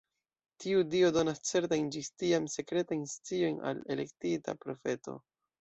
Tiu 0.63 0.79
Dio 0.93 1.11
donas 1.17 1.41
certajn 1.49 1.91
ĝis 1.97 2.09
tiam 2.23 2.49
sekretajn 2.55 3.05
sciojn 3.15 3.63
al 3.73 3.85
elektita 3.97 4.61
profeto. 4.65 5.17